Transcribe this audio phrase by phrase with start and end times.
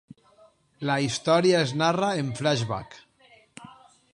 [0.89, 2.99] La història es narra en flashback.